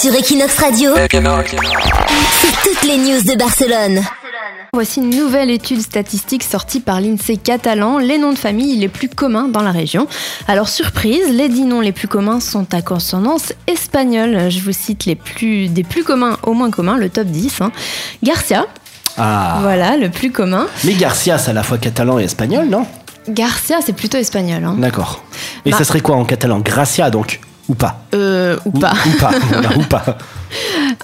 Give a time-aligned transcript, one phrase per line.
[0.00, 1.08] Sur Equinox Radio, c'est
[2.62, 4.00] toutes les news de Barcelone.
[4.72, 9.08] Voici une nouvelle étude statistique sortie par l'INSEE catalan, les noms de famille les plus
[9.08, 10.06] communs dans la région.
[10.48, 14.50] Alors surprise, les dix noms les plus communs sont à consonance espagnole.
[14.50, 17.60] Je vous cite les plus, des plus communs au moins communs, le top 10.
[17.60, 17.72] hein.
[18.22, 18.66] Garcia,
[19.18, 19.58] Ah.
[19.62, 20.66] voilà, le plus commun.
[20.84, 22.86] Mais Garcia, c'est à la fois catalan et espagnol, non?
[23.28, 24.64] Garcia, c'est plutôt espagnol.
[24.64, 24.76] hein.
[24.78, 25.22] D'accord.
[25.66, 26.60] Et Bah- ça serait quoi en catalan?
[26.60, 28.00] Gracia, donc Ou pas?
[28.14, 28.19] Euh,
[28.64, 28.92] ou pas.
[29.06, 29.30] Ou pas.
[29.50, 30.18] Voilà, ou pas.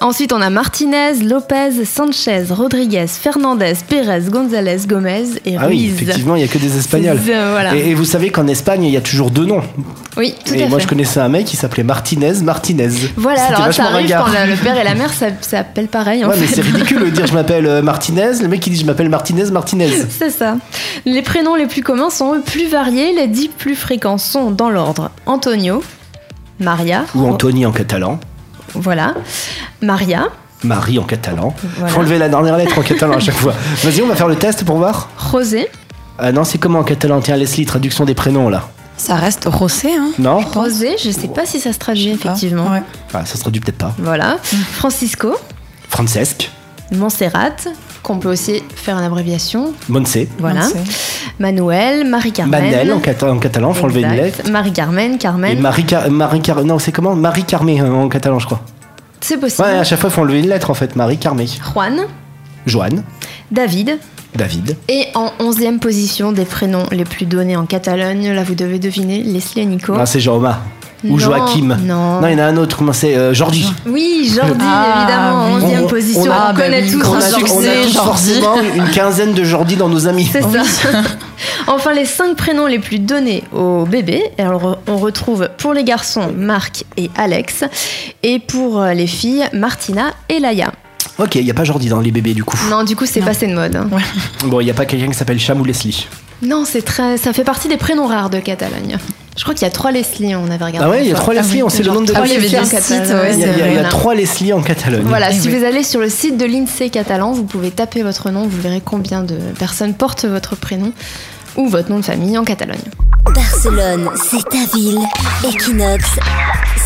[0.00, 6.34] Ensuite, on a Martinez, Lopez, Sanchez, Rodriguez, Fernandez, Pérez, González, Gomez et Ah oui, effectivement,
[6.36, 7.18] il n'y a que des espagnols.
[7.28, 7.76] Euh, voilà.
[7.76, 9.62] Et, et vous savez qu'en Espagne, il y a toujours deux noms.
[10.16, 10.84] Oui, tout et à moi, fait.
[10.84, 12.88] je connaissais un mec qui s'appelait Martinez Martinez.
[13.16, 15.12] Voilà, alors ça arrive quand le, le père et la mère
[15.52, 18.60] appelle pareil en Ouais, mais c'est ridicule de dire je m'appelle euh, Martinez, le mec
[18.60, 19.90] qui dit je m'appelle Martinez Martinez.
[20.08, 20.56] C'est ça.
[21.04, 23.12] Les prénoms les plus communs sont eux plus variés.
[23.14, 25.82] Les dix plus fréquents sont dans l'ordre Antonio,
[26.60, 28.18] Maria, Ou Anthony en catalan,
[28.74, 29.14] voilà,
[29.82, 30.28] Maria,
[30.64, 31.54] Marie en catalan.
[31.76, 31.92] Voilà.
[31.92, 33.52] Faut enlever la dernière lettre en catalan à chaque fois.
[33.84, 35.08] Vas-y, on va faire le test pour voir.
[35.30, 35.68] José,
[36.18, 37.20] Ah non, c'est comment en catalan?
[37.20, 38.68] Tiens, Leslie, traduction des prénoms là.
[38.96, 40.40] Ça reste Rossé, hein Non?
[40.54, 42.70] José, je sais pas si ça se traduit effectivement.
[42.70, 42.82] Ouais.
[43.12, 43.94] Ah, ça se traduit peut-être pas.
[43.98, 44.38] Voilà,
[44.72, 45.34] Francisco,
[45.90, 46.50] Francesc,
[46.92, 47.50] Montserrat,
[48.06, 49.72] qu'on peut aussi faire une abréviation.
[49.88, 50.74] Monse, Voilà, Monse.
[51.40, 52.50] Manuel, Marie-Carmen.
[52.62, 54.48] Manel en, cata- en catalan, faut enlever une lettre.
[54.48, 55.60] Marie-Carmen, Et Carmen.
[55.60, 57.16] Marie, Car- Marie non, c'est comment?
[57.16, 58.60] Marie Carmé euh, en catalan, je crois.
[59.20, 59.66] C'est possible.
[59.66, 60.94] Ouais, à chaque fois, il faut enlever une lettre en fait.
[60.94, 61.46] Marie Carmé.
[61.74, 62.02] Juan,
[62.64, 63.02] Joanne,
[63.50, 63.98] David.
[64.36, 64.76] David.
[64.88, 69.22] Et en onzième position des prénoms les plus donnés en Catalogne, là vous devez deviner,
[69.22, 69.94] Leslie et Nico.
[69.98, 70.54] Ah, c'est Jaume.
[71.04, 71.76] Ou Joachim.
[71.84, 72.20] non.
[72.26, 73.66] il y en a un autre, comment c'est euh, Jordi.
[73.86, 75.62] Oui, Jordi, Ah, évidemment, en oui.
[75.64, 76.20] onzième On- position.
[76.22, 77.82] on On, a- bah connaît tous grand on, a, son succès, on a succès.
[77.84, 78.06] tous Jordi.
[78.08, 80.28] forcément une quinzaine de Jordi dans nos amis.
[80.32, 80.62] C'est ça.
[81.66, 84.24] enfin, les cinq prénoms les plus donnés aux bébés.
[84.38, 87.64] Alors, on retrouve pour les garçons Marc et Alex.
[88.22, 90.72] Et pour euh, les filles, Martina et Laïa.
[91.18, 92.58] Ok, il n'y a pas Jordi dans les bébés du coup.
[92.70, 93.76] Non, du coup, c'est passé de mode.
[93.76, 93.88] hein.
[94.44, 96.08] Bon, il n'y a pas quelqu'un qui s'appelle Cham ou Leslie.
[96.42, 98.98] Non, c'est très, ça fait partie des prénoms rares de Catalogne.
[99.36, 100.78] Je crois qu'il y a trois Leslie, on avait regardé.
[100.82, 103.78] Ah ouais, il y a trois Leslie, on sait le nombre de Ah il y
[103.78, 105.04] a, trois Leslie en Catalogne.
[105.04, 105.58] Voilà, Eh si oui.
[105.58, 108.80] vous allez sur le site de l'INSEE catalan, vous pouvez taper votre nom, vous verrez
[108.82, 110.92] combien de personnes portent votre prénom
[111.56, 112.78] ou votre nom de famille en Catalogne.
[113.34, 114.98] Barcelone, c'est ta ville.
[115.44, 116.04] Equinox,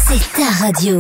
[0.09, 0.99] c'est ta radio.